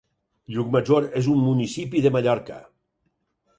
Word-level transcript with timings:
Llucmajor 0.55 1.05
és 1.21 1.29
un 1.35 1.45
municipi 1.49 2.03
de 2.07 2.15
Mallorca. 2.19 2.61